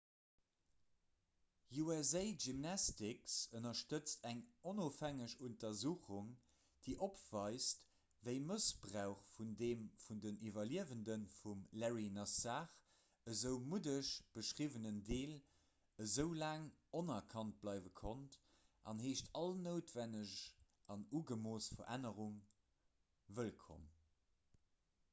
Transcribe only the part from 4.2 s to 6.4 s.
eng onofhängeg untersuchung